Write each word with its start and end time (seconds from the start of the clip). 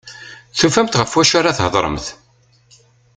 Tufamt 0.57 0.99
ɣef 0.99 1.11
wacu 1.15 1.35
ara 1.39 1.57
thedremt. 1.57 2.05